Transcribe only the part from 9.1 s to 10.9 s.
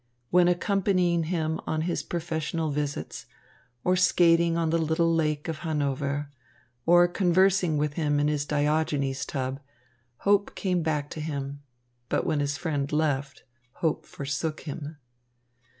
tub, hope came